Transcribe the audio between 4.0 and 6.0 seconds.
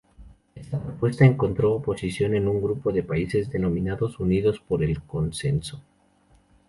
Unidos por el Consenso.